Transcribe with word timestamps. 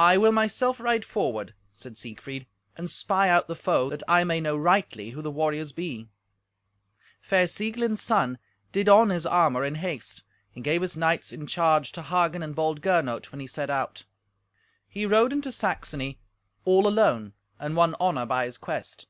"I 0.00 0.16
will 0.16 0.30
myself 0.30 0.78
ride 0.78 1.04
forward," 1.04 1.54
said 1.74 1.98
Siegfried, 1.98 2.46
"and 2.76 2.88
spy 2.88 3.28
out 3.28 3.48
the 3.48 3.56
foe, 3.56 3.90
that 3.90 4.04
I 4.06 4.22
may 4.22 4.38
know 4.40 4.56
rightly 4.56 5.10
who 5.10 5.22
the 5.22 5.28
warriors 5.32 5.72
be." 5.72 6.08
Fair 7.20 7.48
Sieglind's 7.48 8.00
son 8.00 8.38
did 8.70 8.88
on 8.88 9.10
his 9.10 9.26
armour 9.26 9.64
in 9.64 9.74
haste. 9.74 10.22
He 10.52 10.60
gave 10.60 10.82
his 10.82 10.96
knights 10.96 11.32
in 11.32 11.48
charge 11.48 11.90
to 11.90 12.02
Hagen 12.02 12.44
and 12.44 12.54
bold 12.54 12.80
Gernot 12.80 13.32
when 13.32 13.40
he 13.40 13.48
set 13.48 13.70
out. 13.70 14.04
He 14.86 15.04
rode 15.04 15.32
into 15.32 15.50
Saxony 15.50 16.20
all 16.64 16.86
alone, 16.86 17.32
and 17.58 17.74
won 17.74 17.96
honour 17.96 18.24
by 18.26 18.44
his 18.44 18.56
quest. 18.56 19.08